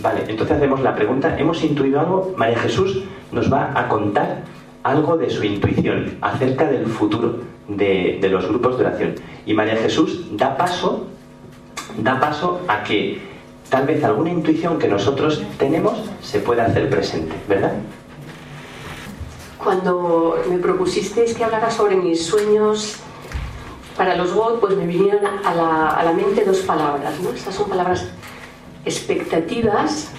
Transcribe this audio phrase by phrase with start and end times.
[0.00, 2.34] Vale, entonces hacemos la pregunta, ¿hemos intuido algo?
[2.36, 3.02] María Jesús
[3.32, 4.42] nos va a contar
[4.84, 9.14] algo de su intuición acerca del futuro de, de los grupos de oración.
[9.44, 11.06] Y María Jesús da paso,
[11.98, 13.20] da paso a que
[13.68, 17.72] tal vez alguna intuición que nosotros tenemos se pueda hacer presente, ¿verdad?
[19.62, 22.96] Cuando me propusisteis que hablara sobre mis sueños
[23.96, 27.30] para los GOT, pues me vinieron a la, a la mente dos palabras, ¿no?
[27.30, 28.08] Estas son palabras
[28.84, 30.10] expectativas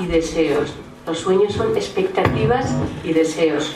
[0.00, 0.72] y deseos.
[1.06, 2.66] Los sueños son expectativas
[3.04, 3.74] y deseos.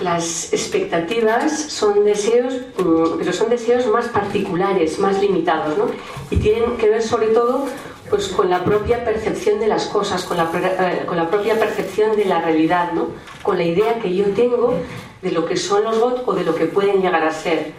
[0.00, 5.86] Las expectativas son deseos, mm, pero son deseos más particulares, más limitados, ¿no?
[6.30, 7.66] Y tienen que ver sobre todo
[8.10, 12.14] pues, con la propia percepción de las cosas, con la, eh, con la propia percepción
[12.16, 13.08] de la realidad, ¿no?
[13.42, 14.74] Con la idea que yo tengo
[15.22, 17.72] de lo que son los GOT o de lo que pueden llegar a ser.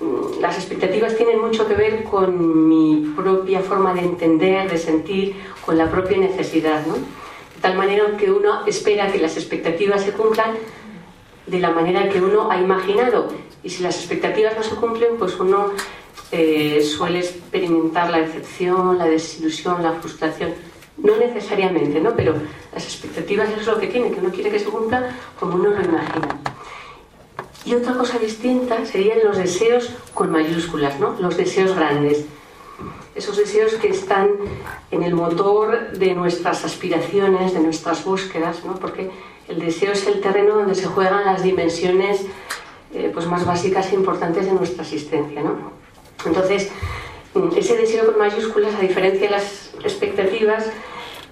[0.00, 5.36] Mm, las expectativas tienen mucho que ver con mi propia forma de entender, de sentir,
[5.64, 6.80] con la propia necesidad.
[6.84, 10.56] De tal manera que uno espera que las expectativas se cumplan
[11.46, 13.28] de la manera que uno ha imaginado.
[13.62, 15.72] Y si las expectativas no se cumplen, pues uno
[16.32, 20.54] eh, suele experimentar la decepción, la desilusión, la frustración.
[20.96, 22.14] No necesariamente, ¿no?
[22.16, 22.34] Pero
[22.72, 25.82] las expectativas es lo que tiene, que uno quiere que se cumpla como uno lo
[25.82, 26.40] imagina.
[27.64, 31.16] Y otra cosa distinta serían los deseos con mayúsculas, ¿no?
[31.20, 32.24] Los deseos grandes.
[33.14, 34.30] Esos deseos que están
[34.90, 38.76] en el motor de nuestras aspiraciones, de nuestras búsquedas, ¿no?
[38.76, 39.10] Porque
[39.48, 42.20] el deseo es el terreno donde se juegan las dimensiones
[42.94, 45.42] eh, pues más básicas e importantes de nuestra existencia.
[45.42, 45.72] ¿no?
[46.24, 46.70] Entonces,
[47.34, 50.66] mm, ese deseo con mayúsculas, a diferencia de las expectativas,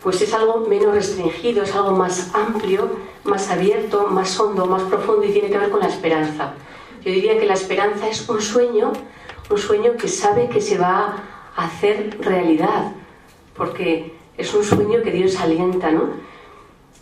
[0.03, 2.89] pues es algo menos restringido, es algo más amplio,
[3.25, 6.55] más abierto, más hondo, más profundo y tiene que ver con la esperanza.
[7.05, 8.93] Yo diría que la esperanza es un sueño,
[9.51, 11.23] un sueño que sabe que se va
[11.57, 12.93] a hacer realidad,
[13.57, 16.29] porque es un sueño que Dios alienta, ¿no?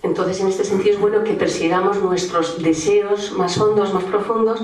[0.02, 4.62] Entonces, en este sentido es bueno que persigamos nuestros deseos más hondos, más profundos,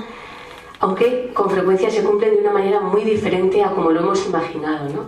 [0.79, 4.89] aunque con frecuencia se cumplen de una manera muy diferente a como lo hemos imaginado.
[4.89, 5.05] ¿no?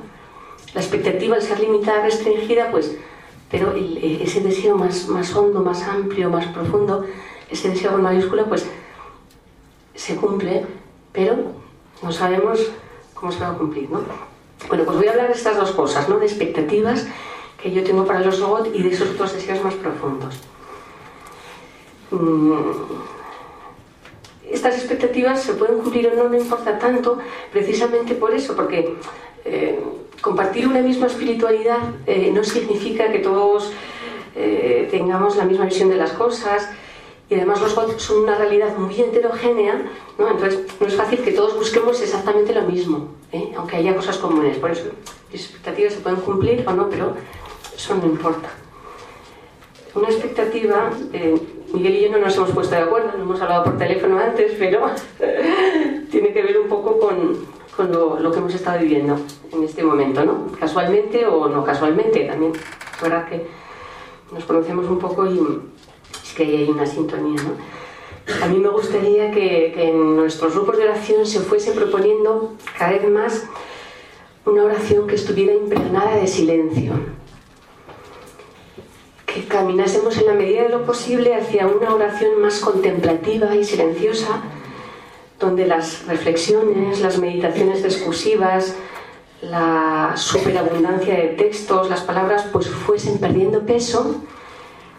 [0.73, 2.97] La expectativa al ser limitada, restringida, pues,
[3.49, 7.05] pero ese deseo más, más hondo, más amplio, más profundo,
[7.49, 8.65] ese deseo con mayúscula, pues
[9.93, 10.65] se cumple,
[11.13, 11.37] pero
[12.01, 12.59] no sabemos
[13.13, 13.89] cómo se va a cumplir.
[13.89, 14.01] ¿no?
[14.67, 16.19] Bueno, pues voy a hablar de estas dos cosas, ¿no?
[16.19, 17.07] de expectativas
[17.61, 20.35] que yo tengo para los robots y de esos otros deseos más profundos.
[22.11, 22.53] Mm,
[24.51, 27.19] estas expectativas se pueden cumplir o no, no importa tanto,
[27.51, 28.95] precisamente por eso, porque
[29.43, 29.79] eh,
[30.21, 33.71] compartir una misma espiritualidad eh, no significa que todos
[34.35, 36.69] eh, tengamos la misma visión de las cosas,
[37.29, 39.81] y además los robots son una realidad muy heterogénea,
[40.17, 40.29] ¿no?
[40.29, 43.15] entonces no es fácil que todos busquemos exactamente lo mismo,
[43.57, 44.57] aunque haya cosas comunes.
[44.57, 44.83] Por eso,
[45.31, 47.15] las expectativas se pueden cumplir o no, pero
[47.75, 48.49] eso no importa.
[49.95, 51.35] Una expectativa, eh,
[51.75, 54.53] Miguel y yo no nos hemos puesto de acuerdo, no hemos hablado por teléfono antes,
[54.57, 54.87] pero
[56.09, 59.19] tiene que ver un poco con, con lo, que hemos estado viviendo
[59.51, 60.47] en este momento, ¿no?
[60.57, 63.45] Casualmente o no casualmente, también es verdad que
[64.31, 65.39] nos conocemos un poco y
[66.23, 68.43] es que hay una sintonía, ¿no?
[68.43, 72.93] A mí me gustaría que, que en nuestros grupos de oración se fuese proponiendo cada
[72.93, 73.47] vez más
[74.45, 76.93] una oración que estuviera impregnada de silencio
[79.35, 84.41] que caminásemos en la medida de lo posible hacia una oración más contemplativa y silenciosa,
[85.41, 88.77] donde las reflexiones, las meditaciones discursivas,
[89.41, 94.21] la superabundancia de textos, las palabras, pues fuesen perdiendo peso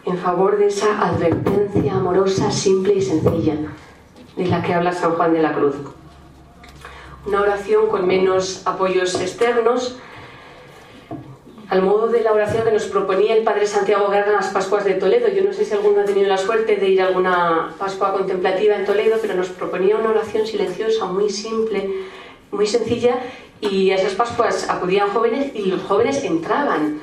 [0.05, 3.55] en favor de esa advertencia amorosa, simple y sencilla,
[4.37, 5.77] de la que habla San Juan de la Cruz.
[7.27, 9.97] Una oración con menos apoyos externos,
[11.69, 14.84] al modo de la oración que nos proponía el Padre Santiago Guerra en las Pascuas
[14.84, 15.28] de Toledo.
[15.28, 18.77] Yo no sé si alguno ha tenido la suerte de ir a alguna Pascua contemplativa
[18.77, 21.91] en Toledo, pero nos proponía una oración silenciosa, muy simple,
[22.53, 23.19] muy sencilla,
[23.60, 27.00] y a esas Pascuas acudían jóvenes y los jóvenes entraban.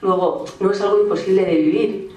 [0.00, 2.10] Luego, no es algo imposible de vivir.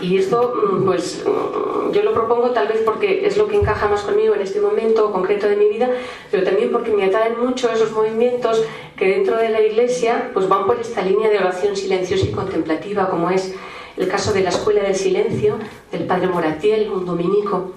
[0.00, 3.88] Y esto, mm, pues, mm, yo lo propongo tal vez porque es lo que encaja
[3.88, 5.90] más conmigo en este momento concreto de mi vida,
[6.30, 8.64] pero también porque me atraen mucho esos movimientos
[8.96, 13.08] que dentro de la Iglesia, pues van por esta línea de oración silenciosa y contemplativa,
[13.08, 13.54] como es
[13.96, 15.58] el caso de la Escuela del Silencio
[15.90, 17.72] del Padre Moratiel, un dominico,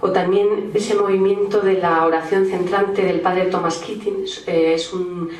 [0.00, 5.30] o también ese movimiento de la oración centrante del Padre Thomas Keating, eh, es un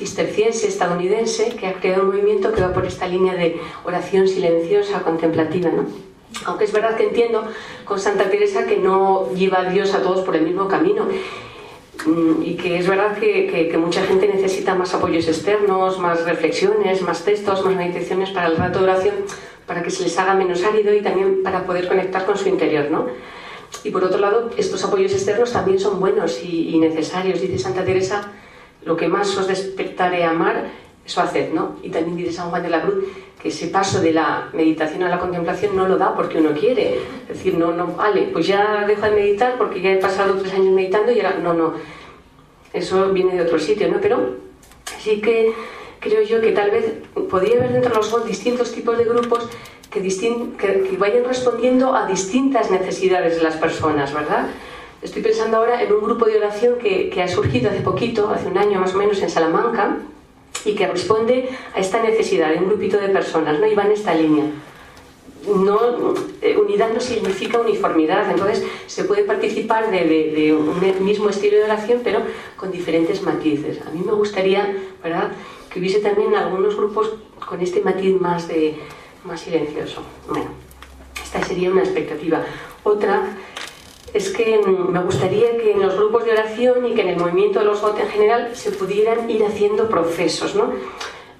[0.00, 5.02] cisterciense estadounidense que ha creado un movimiento que va por esta línea de oración silenciosa,
[5.02, 5.84] contemplativa, ¿no?
[6.46, 7.44] Aunque es verdad que entiendo
[7.84, 11.06] con Santa Teresa que no lleva a Dios a todos por el mismo camino.
[12.06, 17.02] mm, y que es verdad que, que, mucha gente necesita más apoyos externos, más reflexiones,
[17.02, 19.14] más textos, más meditaciones para el rato de oración,
[19.66, 22.90] para que se les haga menos árido y también para poder conectar con su interior,
[22.90, 23.06] ¿no?
[23.84, 27.42] Y por otro lado, estos apoyos externos también son buenos y, y necesarios.
[27.42, 28.32] Dice Santa Teresa,
[28.84, 30.70] lo que más os despertare amar,
[31.04, 31.76] eso haced, ¿no?
[31.82, 33.04] Y también dice San Juan de la Cruz,
[33.40, 36.98] que ese paso de la meditación a la contemplación no lo da porque uno quiere.
[37.22, 40.52] Es decir, no, no, vale, pues ya dejo de meditar porque ya he pasado tres
[40.54, 41.74] años meditando y ahora, no, no.
[42.72, 43.98] Eso viene de otro sitio, ¿no?
[44.00, 44.36] Pero
[44.98, 45.52] sí que
[45.98, 46.94] creo yo que tal vez
[47.30, 49.48] podría haber dentro de los distintos tipos de grupos
[49.90, 54.46] que, que, vayan respondiendo a distintas necesidades de las personas, ¿verdad?
[55.02, 58.46] Estoy pensando ahora en un grupo de oración que, que ha surgido hace poquito, hace
[58.48, 59.96] un año más o menos, en Salamanca,
[60.64, 63.66] y que responde a esta necesidad de un grupito de personas, ¿no?
[63.66, 64.44] Y va en esta línea.
[65.46, 71.64] No, eh, unidad no significa uniformidad, entonces se puede participar de, un mismo estilo de
[71.64, 72.20] oración, pero
[72.56, 73.80] con diferentes matices.
[73.86, 75.32] A mí me gustaría, ¿verdad?,
[75.70, 77.14] que hubiese también algunos grupos
[77.48, 78.74] con este matiz más, de,
[79.24, 80.02] más silencioso.
[80.28, 80.50] Bueno,
[81.22, 82.44] esta sería una expectativa.
[82.82, 83.22] Otra
[84.12, 87.16] es que mm, me gustaría que en los grupos de oración y que en el
[87.16, 90.72] movimiento de los GOT en general se pudieran ir haciendo procesos, ¿no?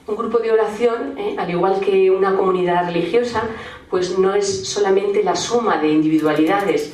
[0.06, 1.36] Un grupo de oración, ¿eh?
[1.38, 3.44] al igual que una comunidad religiosa,
[3.88, 6.92] pues no es solamente la suma de individualidades.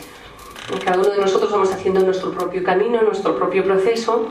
[0.84, 4.26] Cada uno de nosotros vamos haciendo nuestro propio camino, nuestro propio proceso,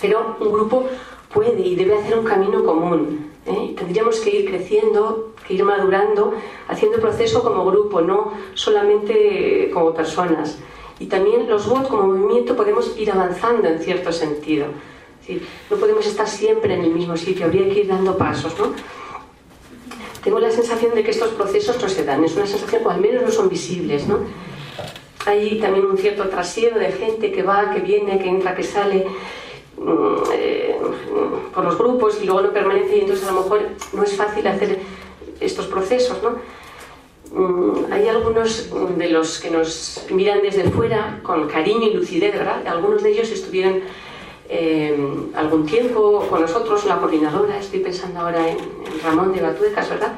[0.00, 0.86] pero un grupo
[1.32, 3.30] puede y debe hacer un camino común.
[3.46, 3.74] ¿Eh?
[3.76, 6.34] Tendríamos que ir creciendo, que ir madurando,
[6.68, 10.58] haciendo proceso como grupo, no solamente como personas.
[10.98, 14.66] Y también los votos como movimiento podemos ir avanzando en cierto sentido.
[15.70, 18.58] no podemos estar siempre en el mismo sitio, habría que ir dando pasos.
[18.58, 18.74] ¿no?
[20.22, 23.00] Tengo la sensación de que estos procesos no se dan, es una sensación, o al
[23.00, 24.06] menos no son visibles.
[24.06, 24.18] ¿no?
[25.24, 29.06] Hay también un cierto trasiego de gente que va, que viene, que entra, que sale.
[29.80, 30.76] Mm, eh,
[31.54, 33.62] por los grupos y luego no permanece y entonces a lo mejor
[33.94, 34.78] no es fácil hacer
[35.40, 36.36] estos procesos, ¿no?
[37.32, 38.68] Mm, hay algunos
[38.98, 42.66] de los que nos miran desde fuera con cariño y lucidez, ¿verdad?
[42.66, 43.80] Algunos de ellos estuvieron
[44.50, 44.94] eh,
[45.34, 48.58] algún tiempo con nosotros, la coordinadora, estoy pensando ahora en,
[49.02, 50.12] Ramón de Batuecas, ¿verdad?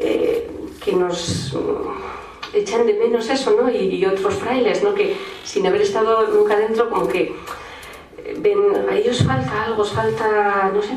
[0.00, 0.50] Eh,
[0.84, 1.56] que nos
[2.52, 3.70] echan de menos eso, ¿no?
[3.70, 4.92] Y, y, otros frailes, ¿no?
[4.92, 7.32] Que sin haber estado nunca dentro, como que
[8.38, 8.58] ven,
[8.88, 10.96] a ellos falta algo, falta, no sé,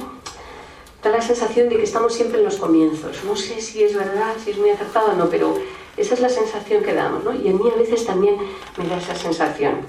[1.04, 3.24] da la sensación de que estamos siempre en los comienzos.
[3.24, 5.58] No sé si es verdad, si es muy acertado o no, pero
[5.98, 7.34] esa es la sensación que damos, ¿no?
[7.34, 8.36] Y a mí a veces también
[8.78, 9.82] me da esa sensación.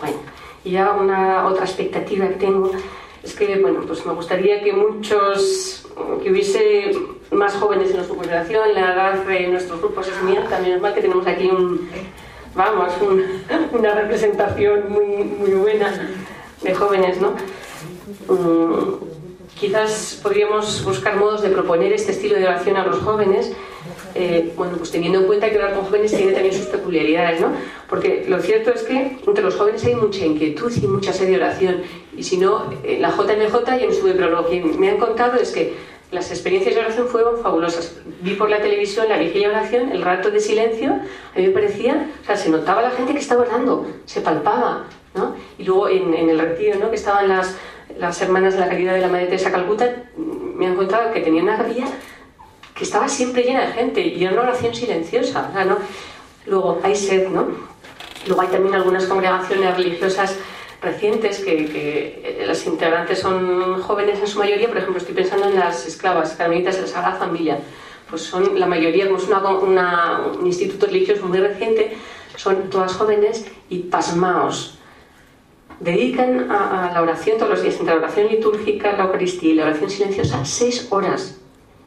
[0.00, 0.18] Bueno,
[0.64, 2.70] y ya una otra expectativa que tengo
[3.22, 5.86] es que, bueno, pues me gustaría que muchos,
[6.22, 6.92] que hubiese
[7.30, 10.94] más jóvenes en nuestra congregación, la edad de nuestros grupos es muy alta, menos mal
[10.94, 11.88] que tenemos aquí un
[12.54, 12.92] vamos,
[13.72, 16.10] una representación muy, muy buena
[16.62, 17.34] de jóvenes, ¿no?
[18.28, 18.94] Mm,
[19.58, 23.52] quizás podríamos buscar modos de proponer este estilo de oración a los jóvenes,
[24.14, 27.48] eh, bueno, pues teniendo en cuenta que orar con jóvenes tiene también sus peculiaridades, ¿no?
[27.88, 31.36] Porque lo cierto es que entre los jóvenes hay mucha inquietud y mucha sed de
[31.36, 31.82] oración,
[32.16, 35.36] y si no, en la JMJ y en su pero lo que me han contado
[35.36, 35.74] es que
[36.14, 37.96] las experiencias de oración fueron fabulosas.
[38.20, 41.52] Vi por la televisión la vigilia de oración, el rato de silencio, a mí me
[41.52, 44.84] parecía, o sea, se notaba la gente que estaba orando, se palpaba,
[45.14, 45.34] ¿no?
[45.58, 46.90] Y luego en, el retiro, ¿no?
[46.90, 47.56] Que estaban las,
[47.98, 51.44] las hermanas de la caridad de la Madre Teresa Calcuta, me han contado que tenían
[51.44, 51.86] una capilla
[52.74, 55.78] que estaba siempre llena de gente y era una oración silenciosa, ¿no?
[56.46, 57.48] Luego hay sed, ¿no?
[58.26, 60.38] Luego hay también algunas congregaciones religiosas
[60.84, 65.58] recientes, que, que, las integrantes son jóvenes en su mayoría, por ejemplo, estoy pensando en
[65.58, 67.58] las esclavas carmelitas de la Sagrada Familia,
[68.08, 71.96] pues son la mayoría, como es una, un instituto religioso muy reciente,
[72.36, 74.78] son todas jóvenes y pasmaos.
[75.80, 79.64] Dedican a, la oración todos los días, entre la oración litúrgica, la Eucaristía y la
[79.64, 81.40] oración silenciosa, seis horas.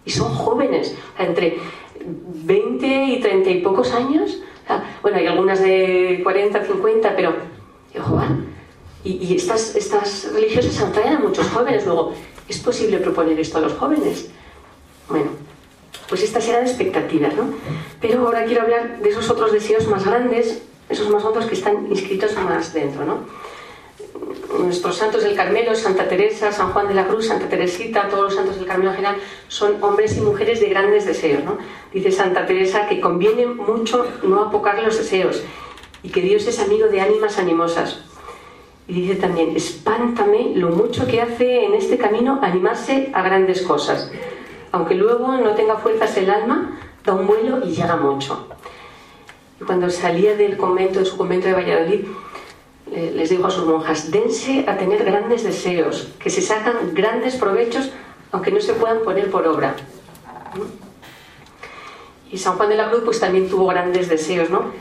[0.06, 1.60] Y son jóvenes, entre
[2.06, 4.40] 20 y 30 y pocos años.
[5.02, 7.34] bueno, hay algunas de 40, 50, pero,
[8.00, 8.22] ojo,
[9.08, 11.86] y, estas, estas religiosas atraen a muchos jóvenes.
[11.86, 12.14] Luego,
[12.48, 14.30] ¿es posible proponer esto a los jóvenes?
[15.08, 15.30] Bueno,
[16.10, 17.54] pues estas eran expectativas, ¿no?
[18.02, 21.88] Pero ahora quiero hablar de esos otros deseos más grandes, esos más hondos que están
[21.88, 23.20] inscritos más dentro, ¿no?
[24.60, 28.36] Nuestros santos del Carmelo, Santa Teresa, San Juan de la Cruz, Santa Teresita, todos los
[28.36, 31.58] santos del Carmelo en general, son hombres y mujeres de grandes deseos, ¿no?
[31.94, 35.44] Dice Santa Teresa que conviene mucho no apocar los deseos
[36.04, 38.00] y que Dios es amigo de ánimas animosas,
[38.88, 44.12] y dice también, espántame lo mucho que hace en este camino animarse a grandes cosas.
[44.72, 48.48] Aunque luego no tenga fuerzas el alma, da un vuelo y llega mucho.
[49.60, 52.06] Y cuando salía del convento, de su convento de Valladolid,
[52.92, 57.92] les dijo a sus monjas, dense a tener grandes deseos, que se sacan grandes provechos
[58.32, 59.76] aunque no se puedan poner por obra.
[62.32, 64.72] Y San Juan de la Cruz pues también tuvo grandes deseos, ¿no?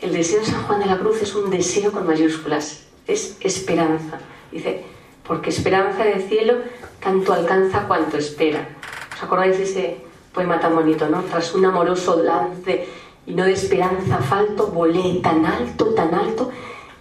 [0.00, 4.18] El deseo de San Juan de la Cruz es un deseo con mayúsculas, es esperanza.
[4.50, 4.84] Dice,
[5.26, 6.54] porque esperanza del cielo
[7.00, 8.68] tanto alcanza cuanto espera.
[9.14, 9.96] ¿Os acordáis de ese
[10.32, 11.22] poema tan bonito, no?
[11.22, 12.86] Tras un amoroso lance
[13.26, 16.50] y no de esperanza falto, volé tan alto, tan alto,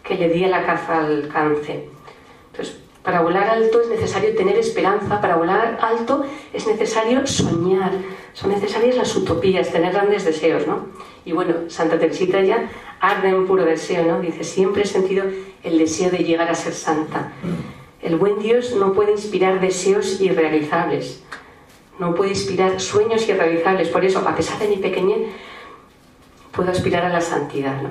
[0.04, 1.90] que le di a la caza alcance.
[3.04, 7.92] Para volar alto es necesario tener esperanza, para volar alto es necesario soñar,
[8.32, 10.88] son necesarias las utopías, tener grandes deseos, ¿no?
[11.26, 12.70] Y bueno, Santa Teresita ya
[13.02, 14.22] arde en puro deseo, ¿no?
[14.22, 15.26] Dice, siempre he sentido
[15.64, 17.34] el deseo de llegar a ser santa.
[18.02, 21.24] El buen Dios no puede inspirar deseos irrealizables,
[22.00, 25.30] no puede inspirar sueños irrealizables, por eso, a pesar de mi pequeñez,
[26.54, 27.90] puedo aspirar a la santidad, ¿no?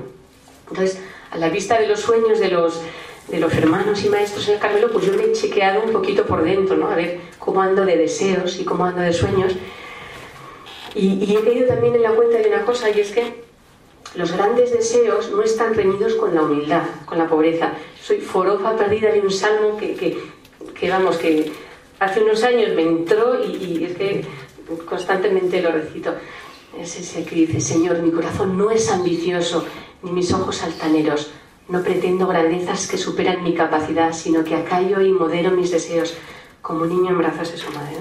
[0.70, 2.80] Entonces, a la vista de los sueños de los
[3.28, 6.26] de los hermanos y maestros en el Carmelo, pues yo me he chequeado un poquito
[6.26, 6.88] por dentro, ¿no?
[6.88, 9.54] A ver cómo ando de deseos y cómo ando de sueños.
[10.94, 13.42] Y, he caído también en la cuenta de una cosa, y es que
[14.14, 17.72] los grandes deseos no están reñidos con la humildad, con la pobreza.
[18.00, 20.18] Soy forofa perdida de un salmo que, que,
[20.78, 21.50] que vamos, que
[21.98, 24.24] hace unos años me entró y, y, es que
[24.84, 26.14] constantemente lo recito.
[26.78, 29.64] Es ese que dice, Señor, mi corazón no es ambicioso,
[30.02, 31.30] ni mis ojos altaneros
[31.72, 36.14] no pretendo grandezas que superan mi capacidad, sino que acallo y modero mis deseos,
[36.60, 37.96] como un niño en brazos de su madre.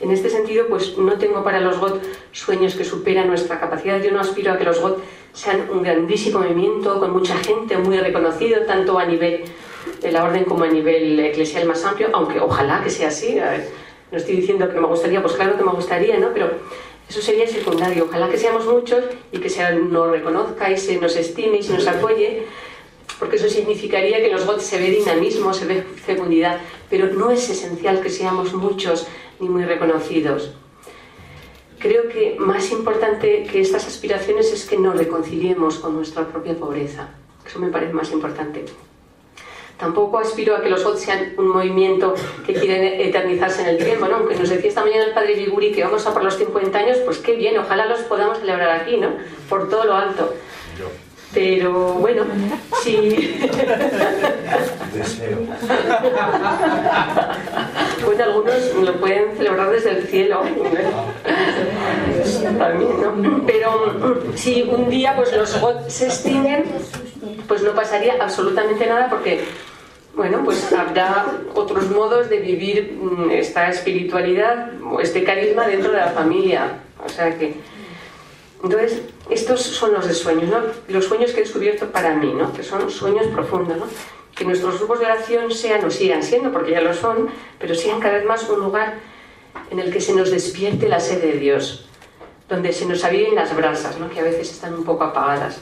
[0.00, 4.02] En este sentido, pues no tengo para los GOT sueños que superan nuestra capacidad.
[4.02, 4.98] Yo no aspiro a que los GOT
[5.32, 9.44] sean un grandísimo movimiento con mucha gente, muy reconocido, tanto a nivel
[10.02, 13.40] de la orden como a nivel eclesial más amplio, aunque ojalá que sea así.
[14.12, 16.34] no estoy diciendo que me gustaría, pues claro que me gustaría, ¿no?
[16.34, 16.50] Pero
[17.08, 18.04] eso sería secundario.
[18.10, 21.72] Ojalá que seamos muchos y que se nos reconozca y se nos estime y se
[21.72, 22.44] nos apoye,
[23.18, 27.30] porque eso significaría que en los GOT se ve dinamismo, se ve fecundidad, pero no
[27.30, 29.06] es esencial que seamos muchos
[29.40, 30.52] ni muy reconocidos.
[31.78, 37.10] Creo que más importante que estas aspiraciones es que nos reconciliemos con nuestra propia pobreza.
[37.46, 38.64] Eso me parece más importante.
[39.78, 42.14] Tampoco aspiro a que los OT sean un movimiento
[42.46, 44.16] que quieren eternizarse en el tiempo, ¿no?
[44.16, 46.98] Aunque nos decía esta mañana el padre Liguri que vamos a por los 50 años,
[47.04, 49.10] pues qué bien, ojalá los podamos celebrar aquí, ¿no?
[49.48, 50.32] Por todo lo alto.
[51.34, 52.24] Pero bueno,
[52.82, 53.40] sí.
[54.94, 55.38] Deseo.
[58.04, 60.42] Bueno, algunos lo pueden celebrar desde el cielo.
[62.58, 63.46] También, ¿no?
[63.46, 66.64] Pero si un día pues los GOT se extinguen,
[67.48, 69.44] pues no pasaría absolutamente nada porque
[70.14, 75.98] bueno, pues habrá otros modos de vivir mm, esta espiritualidad o este carisma dentro de
[75.98, 76.78] la familia.
[77.04, 77.54] O sea que.
[78.62, 80.50] Entonces, estos son los sueños.
[80.88, 82.52] Los sueños que he descubierto para mí, ¿no?
[82.52, 83.78] Que son sueños profundos.
[84.34, 88.00] Que nuestros grupos de oración sean o sigan siendo, porque ya lo son, pero sean
[88.00, 88.94] cada vez más un lugar
[89.70, 91.86] en el que se nos despierte la sed de Dios,
[92.48, 94.10] donde se nos aviven las brasas, ¿no?
[94.10, 95.60] Que a veces están un poco apagadas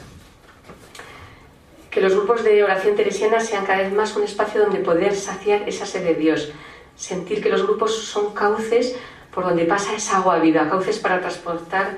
[1.93, 5.69] que los grupos de oración teresiana sean cada vez más un espacio donde poder saciar
[5.69, 6.51] esa sed de Dios,
[6.95, 8.95] sentir que los grupos son cauces
[9.31, 11.97] por donde pasa esa agua viva, cauces para transportar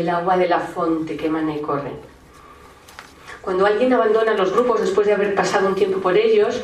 [0.00, 1.92] el agua de la fuente que emana y corre.
[3.40, 6.60] Cuando alguien abandona los grupos después de haber pasado un tiempo por ellos,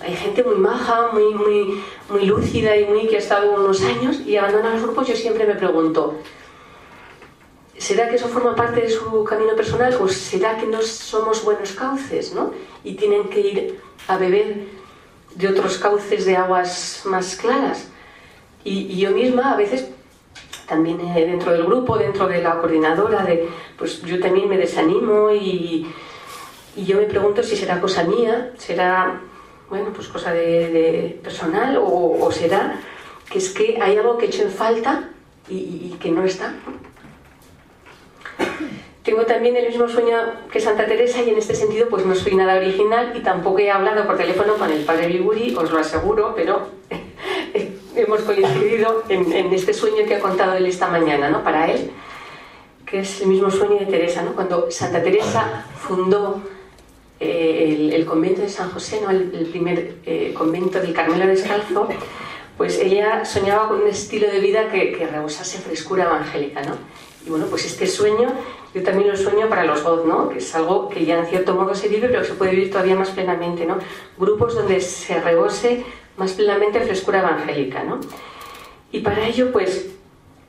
[0.00, 4.20] hay gente muy maja, muy, muy, muy lúcida y muy que ha estado unos años
[4.26, 6.16] y abandona los grupos, yo siempre me pregunto,
[7.78, 11.72] ¿Será que eso forma parte de su camino personal o será que no somos buenos
[11.72, 12.50] cauces, ¿no?
[12.82, 14.66] Y tienen que ir a beber
[15.36, 17.86] de otros cauces de aguas más claras.
[18.64, 19.88] Y, yo misma a veces
[20.68, 25.30] también eh, dentro del grupo, dentro de la coordinadora, de, pues yo también me desanimo
[25.32, 25.86] y,
[26.76, 29.20] y yo me pregunto si será cosa mía, será,
[29.70, 32.78] bueno, pues cosa de, personal o, o, será
[33.30, 35.10] que es que hay algo que he hecho en falta
[35.48, 36.54] y, y que no está.
[39.02, 40.16] Tengo también el mismo sueño
[40.52, 43.70] que Santa Teresa y en este sentido pues no soy nada original y tampoco he
[43.70, 46.68] hablado por teléfono con el padre Liguri, os lo aseguro, pero
[48.02, 51.42] hemos coincidido en, este sueño que ha contado él esta mañana, ¿no?
[51.42, 51.90] Para él,
[52.86, 54.34] que es el mismo sueño de Teresa, ¿no?
[54.34, 56.42] Cuando Santa Teresa fundó
[57.20, 59.10] eh, el, convento de San José, ¿no?
[59.10, 61.88] el, primer eh, convento del Carmelo Descalzo,
[62.56, 66.76] pues ella soñaba con un estilo de vida que, que rebosase frescura evangélica, ¿no?
[67.26, 68.32] Y bueno, pues este sueño
[68.74, 70.28] yo también lo sueño para los GOD, ¿no?
[70.28, 72.70] Que es algo que ya en cierto modo se vive, pero que se puede vivir
[72.70, 73.78] todavía más plenamente, ¿no?
[74.18, 75.84] Grupos donde se rebose
[76.18, 78.00] más plenamente frescura evangélica, ¿no?
[78.90, 79.86] Y para ello, pues,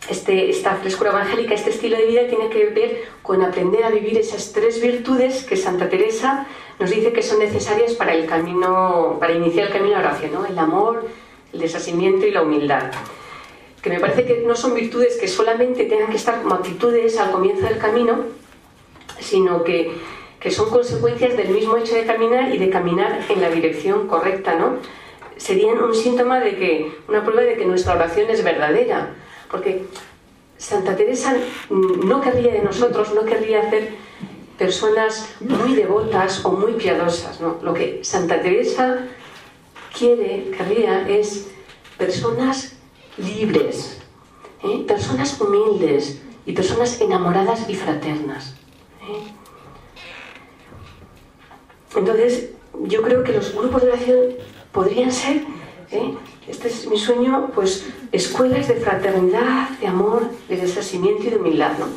[0.09, 4.17] este, esta frescura evangélica, este estilo de vida tiene que ver con aprender a vivir
[4.17, 6.47] esas tres virtudes que Santa Teresa
[6.79, 10.45] nos dice que son necesarias para el camino, para iniciar el camino a la oración,
[10.45, 11.07] el amor,
[11.53, 12.91] el desasimiento y la humildad.
[13.81, 17.31] Que me parece que no son virtudes que solamente tengan que estar como actitudes al
[17.31, 18.25] comienzo del camino,
[19.19, 19.91] sino que,
[20.39, 24.55] que son consecuencias del mismo hecho de caminar y de caminar en la dirección correcta,
[24.55, 24.77] ¿no?
[25.39, 29.15] Serían un síntoma de que, una prueba de que nuestra oración es verdadera,
[29.49, 29.85] porque
[30.57, 31.33] Santa Teresa
[31.69, 33.93] no querría de nosotros, no querría hacer
[34.57, 37.57] personas muy devotas o muy piadosas, ¿no?
[37.63, 39.07] Lo que Santa Teresa
[39.97, 41.47] quiere, querría, es
[41.97, 42.75] personas
[43.17, 44.01] libres,
[44.63, 44.83] ¿eh?
[44.85, 48.55] personas humildes y personas enamoradas y fraternas.
[49.07, 49.31] ¿eh?
[51.95, 52.49] Entonces,
[52.83, 54.19] yo creo que los grupos de oración
[54.71, 55.43] podrían ser,
[55.91, 56.13] ¿eh?
[56.47, 61.73] este es mi sueño, pues escuelas de fraternidad, de amor, de desasimiento y de humildad.
[61.77, 61.87] ¿no?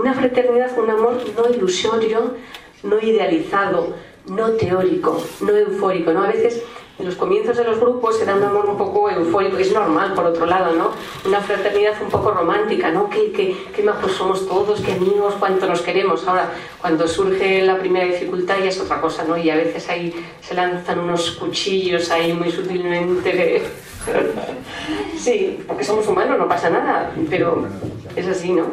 [0.00, 2.34] Una fraternidad, un amor no ilusorio,
[2.82, 3.94] no idealizado,
[4.26, 6.12] no teórico, no eufórico.
[6.12, 6.24] ¿no?
[6.24, 6.62] A veces
[6.98, 10.26] los comienzos de los grupos se da un amor un poco eufórico, es normal por
[10.26, 10.92] otro lado, ¿no?
[11.26, 13.10] Una fraternidad un poco romántica, ¿no?
[13.10, 16.26] Qué, qué, qué majos somos todos, qué amigos, cuánto nos queremos.
[16.28, 19.36] Ahora, cuando surge la primera dificultad ya es otra cosa, ¿no?
[19.36, 23.62] Y a veces ahí se lanzan unos cuchillos ahí muy sutilmente.
[25.18, 27.66] sí, porque somos humanos, no pasa nada, pero
[28.14, 28.66] es así, ¿no?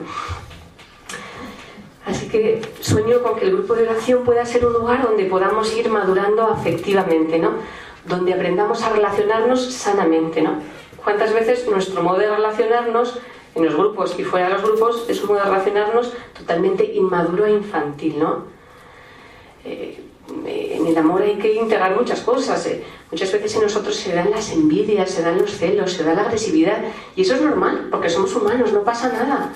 [2.05, 5.75] Así que sueño con que el grupo de oración pueda ser un lugar donde podamos
[5.75, 7.53] ir madurando afectivamente, ¿no?
[8.05, 10.55] Donde aprendamos a relacionarnos sanamente, ¿no?
[11.03, 13.19] ¿Cuántas veces nuestro modo de relacionarnos
[13.55, 17.45] en los grupos y fuera de los grupos es un modo de relacionarnos totalmente inmaduro
[17.45, 18.45] e infantil, ¿no?
[19.65, 20.03] Eh,
[20.45, 22.65] en el amor hay que integrar muchas cosas.
[22.67, 22.83] ¿eh?
[23.11, 26.23] Muchas veces en nosotros se dan las envidias, se dan los celos, se da la
[26.23, 26.83] agresividad.
[27.15, 29.53] Y eso es normal, porque somos humanos, no pasa nada.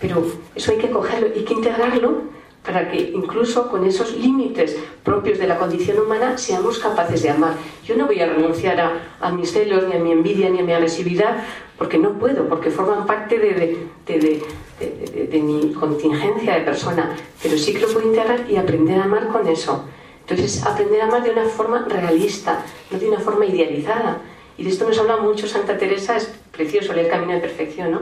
[0.00, 0.24] Pero
[0.54, 2.22] eso hay que cogerlo, hay que integrarlo
[2.66, 7.54] para que incluso con esos límites propios de la condición humana seamos capaces de amar.
[7.84, 10.72] Yo no voy a renunciar a, mis celos, ni a mi envidia, ni a mi
[10.72, 11.44] agresividad,
[11.78, 17.80] porque no puedo, porque forman parte de, de, mi contingencia de persona, pero sí que
[17.80, 19.84] lo puedo integrar y aprender a amar con eso.
[20.22, 24.18] Entonces, aprender a amar de una forma realista, no de una forma idealizada.
[24.58, 28.00] Y de esto nos habla mucho Santa Teresa, es precioso el camino de perfección, ¿no?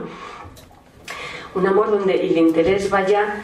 [1.53, 3.43] Un amor donde el interés vaya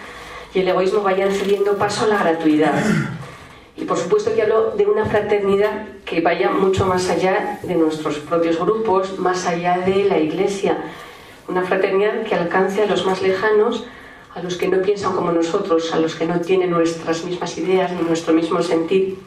[0.54, 2.74] y el egoísmo vayan cediendo paso a la gratuidad.
[3.78, 8.20] Y por supuesto que hablo de una fraternidad que vaya mucho más allá de nuestros
[8.20, 10.78] propios grupos, más allá de la iglesia.
[11.48, 13.86] Una fraternidad que alcance a los más lejanos,
[14.36, 17.92] a los que no piensan como nosotros, a los que no tienen nuestras mismas ideas
[17.92, 19.18] ni nuestro mismo sentir.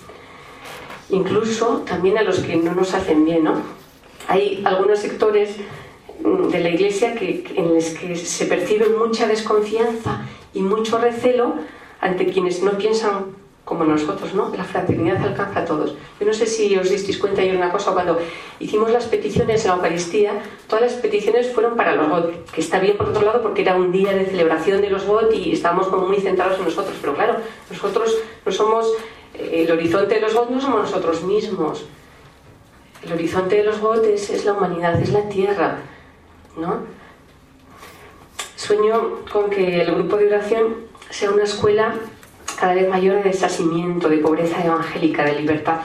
[1.11, 3.45] Incluso también a los que no nos hacen bien.
[3.45, 3.63] ¿no?
[4.29, 5.57] Hay algunos sectores
[6.23, 11.55] mm, de la iglesia que, en los que se percibe mucha desconfianza y mucho recelo
[12.01, 14.53] ante quienes no piensan como nosotros, ¿no?
[14.55, 15.97] La fraternidad alcanza a todos.
[16.21, 18.19] Yo no sé si os disteis cuenta de una cosa, cuando
[18.61, 20.33] hicimos las peticiones en la Eucaristía,
[20.69, 23.75] todas las peticiones fueron para los GOT, que está bien por otro lado porque era
[23.77, 27.15] un día de celebración de los GOT y estábamos como muy centrados en nosotros, pero
[27.15, 27.37] claro,
[27.71, 28.15] nosotros
[28.45, 28.93] no somos,
[29.35, 31.87] eh, el horizonte de los GOT no somos nosotros mismos.
[33.03, 35.79] El horizonte de los GOT es, es la humanidad, es la tierra,
[36.59, 36.83] ¿no?
[38.65, 40.77] Sueño con que el grupo de oración
[41.11, 41.97] sea una escuela
[42.59, 45.81] cada vez mayor de desasimiento, de pobreza evangélica, de libertad,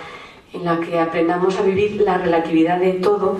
[0.54, 3.36] en la que aprendamos a vivir la relatividad de todo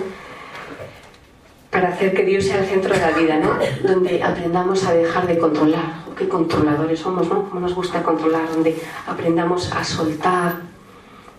[1.70, 3.52] para hacer que Dios sea el centro de la vida, ¿no?
[3.82, 7.48] Donde aprendamos a dejar de controlar, qué controladores somos, ¿no?
[7.48, 8.76] Cómo nos gusta controlar, donde
[9.06, 10.56] aprendamos a soltar,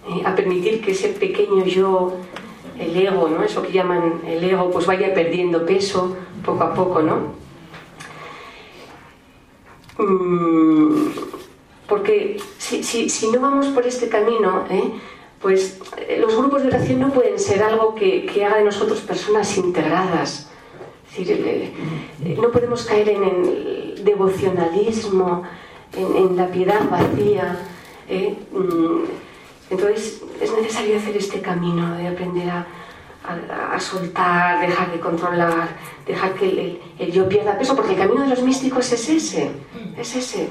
[0.10, 2.16] eh, a permitir que ese pequeño yo,
[2.80, 3.44] el ego, ¿no?
[3.44, 7.40] Eso que llaman el ego, pues vaya perdiendo peso poco a poco, ¿no?
[10.02, 11.12] Mm,
[11.88, 14.92] porque si, si, no vamos por este camino, ¿eh?
[15.42, 19.02] pues eh, los grupos de oración no pueden ser algo que, que haga de nosotros
[19.02, 20.50] personas integradas.
[21.12, 25.44] Es decir, eh, no podemos caer en el devocionalismo,
[25.94, 27.60] en, la piedad vacía.
[28.52, 29.04] Mm,
[29.70, 32.66] entonces es necesario hacer este camino de aprender a,
[33.24, 35.70] a, soltar, dejar de controlar,
[36.06, 39.52] dejar que el, yo pierda peso, porque el camino de los místicos es ese,
[39.98, 40.50] es ese,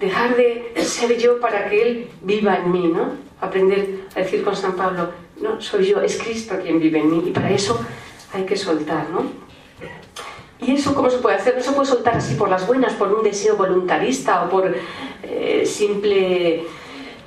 [0.00, 3.12] dejar de ser yo para que Él viva en mí, ¿no?
[3.40, 7.24] Aprender a decir con San Pablo, no soy yo, es Cristo quien vive en mí,
[7.26, 7.80] y para eso
[8.32, 9.44] hay que soltar, ¿no?
[10.60, 11.56] ¿Y eso cómo se puede hacer?
[11.56, 14.74] No se puede soltar así por las buenas, por un deseo voluntarista o por
[15.22, 16.64] eh, simple...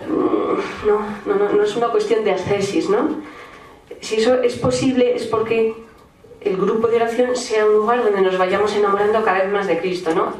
[0.07, 3.21] Mm, no, no, no, no es una cuestión de ascesis, ¿no?
[4.01, 5.73] Si eso es posible es porque
[6.41, 9.79] el grupo de oración sea un lugar donde nos vayamos enamorando cada vez más de
[9.79, 10.33] Cristo, ¿no?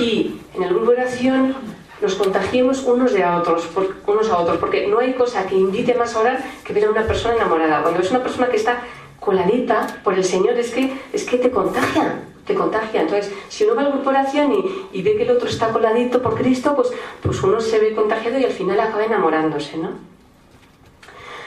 [0.00, 1.54] Y en el grupo de oración
[2.00, 3.68] nos contagiemos unos de a otros,
[4.06, 6.90] unos a otros, porque no hay cosa que invite más a orar que ver a
[6.90, 7.82] una persona enamorada.
[7.82, 8.82] Cuando ves una persona que está
[9.18, 13.00] coladita por el Señor, es que, es que te contagia, te contagia.
[13.00, 14.52] Entonces, si uno va al grupo de oración
[14.92, 16.90] y, ve que el otro está coladito por Cristo, pues,
[17.22, 20.15] pues uno se ve contagiado y al final acaba enamorándose, ¿no?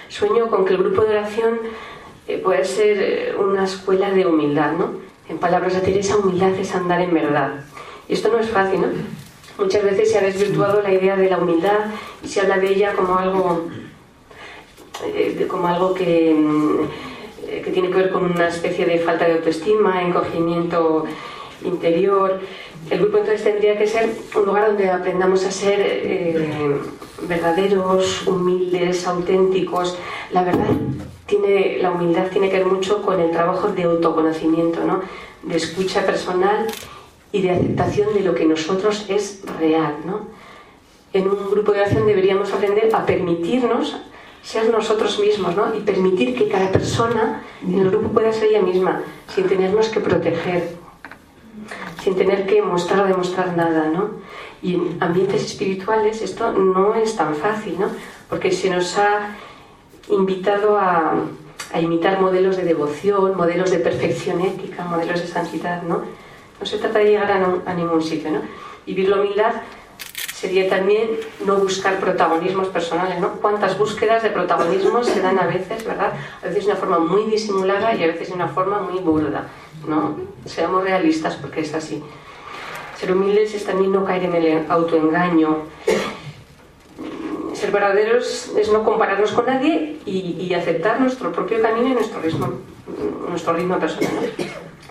[0.09, 1.59] Sueño con que el grupo de oración
[2.27, 4.93] eh, pueda ser eh, una escuela de humildad, ¿no?
[5.29, 7.63] En palabras de Teresa, humildad es andar en verdad.
[8.07, 8.87] Y esto no es fácil, ¿no?
[9.59, 11.91] Muchas veces se ha desvirtuado la idea de la humildad
[12.23, 13.67] y se habla de ella como algo,
[15.05, 15.95] eh, como algo mm,
[17.63, 21.05] que tiene que ver con una especie de falta de autoestima, encogimiento
[21.63, 22.39] interior.
[22.89, 26.79] El grupo entonces tendría que ser un lugar donde aprendamos a ser eh,
[27.27, 29.97] verdaderos, humildes, auténticos.
[30.31, 30.69] La verdad
[31.27, 35.01] tiene, la humildad tiene que ver mucho con el trabajo de autoconocimiento, ¿no?
[35.43, 36.67] de escucha personal
[37.31, 39.97] y de aceptación de lo que nosotros es real.
[40.05, 40.27] ¿no?
[41.13, 43.97] En un grupo de oración deberíamos aprender a permitirnos
[44.41, 45.75] ser nosotros mismos ¿no?
[45.75, 49.99] y permitir que cada persona en el grupo pueda ser ella misma, sin tenernos que
[49.99, 50.75] proteger,
[52.03, 53.87] sin tener que mostrar o demostrar nada.
[53.87, 54.11] ¿no?
[54.61, 57.87] Y en ambientes espirituales esto no es tan fácil, ¿no?
[58.29, 59.35] porque se nos ha
[60.09, 61.15] invitado a,
[61.79, 65.83] imitar modelos de devoción, modelos de perfección ética, modelos de santidad.
[65.83, 66.01] ¿no?
[66.59, 68.41] No se trata de llegar a, ningún sitio, ¿no?
[68.87, 69.53] Vivir la humildad
[70.33, 71.11] sería también
[71.45, 73.33] no buscar protagonismos personales, ¿no?
[73.33, 76.13] Cuántas búsquedas de protagonismo se dan a veces, ¿verdad?
[76.41, 79.47] A veces de una forma muy disimulada y a veces de una forma muy burda,
[79.87, 80.17] ¿no?
[80.45, 82.01] Seamos realistas porque es así.
[82.99, 85.63] Ser humildes es también no caer en el autoengaño.
[87.53, 92.49] Ser verdaderos es no compararnos con nadie y, aceptar nuestro propio camino y nuestro ritmo,
[93.29, 94.31] nuestro ritmo personal.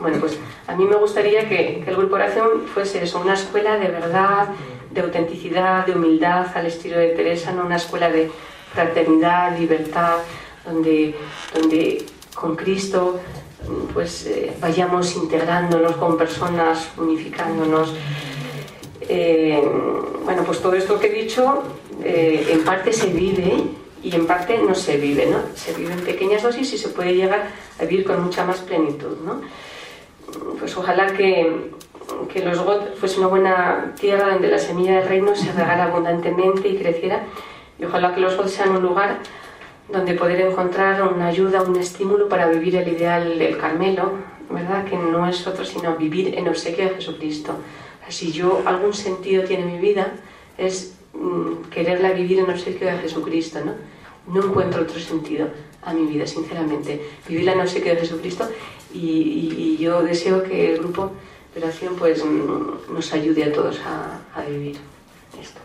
[0.01, 3.88] Bueno, pues a mí me gustaría que, el Grupo Oración fuese eso, una escuela de
[3.88, 4.48] verdad,
[4.90, 8.31] de autenticidad, de humildad, al estilo de Teresa, no una escuela de
[8.72, 10.18] fraternidad, libertad,
[10.64, 11.14] donde,
[11.53, 13.18] donde con Cristo
[13.92, 17.94] pues eh, vayamos integrándonos con personas, unificándonos.
[19.00, 19.62] Eh,
[20.24, 21.62] bueno, pues todo esto que he dicho
[22.04, 23.64] eh, en parte se vive
[24.02, 25.38] y en parte no se vive, ¿no?
[25.54, 27.48] Se vive en pequeñas dosis y se puede llegar
[27.80, 29.40] a vivir con mucha más plenitud, ¿no?
[30.58, 31.70] pues ojalá que,
[32.32, 36.68] que los GOT fuese una buena tierra donde la semilla del reino se regara abundantemente
[36.68, 37.24] y creciera.
[37.78, 39.18] Y ojalá que los GOT sean un lugar
[39.88, 44.12] donde poder encontrar una ayuda, un estímulo para vivir el ideal del Carmelo,
[44.51, 44.85] ¿verdad?
[44.85, 47.55] Que no es otro sino vivir en obsequio de Jesucristo.
[48.09, 50.12] Si yo algún sentido tiene mi vida,
[50.57, 53.74] es mm, quererla vivir en obsequio de Jesucristo, ¿no?
[54.33, 55.48] No encuentro otro sentido
[55.83, 57.01] a mi vida, sinceramente.
[57.27, 58.48] Vivirla en obsequio de Jesucristo
[58.92, 61.12] y, yo deseo que el grupo
[61.55, 64.77] de oración pues, nos ayude a todos a, a vivir
[65.40, 65.61] esto.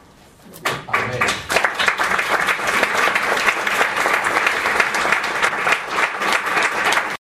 [0.88, 1.63] Amén.